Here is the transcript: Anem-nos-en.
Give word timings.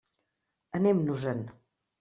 Anem-nos-en. 0.79 1.47